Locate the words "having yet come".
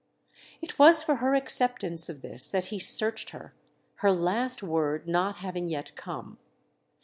5.35-6.39